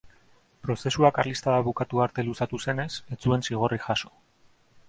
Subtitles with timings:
[0.67, 4.15] Prozesua karlistada bukatu arte luzatu zenez, ez zuen zigorrik jaso.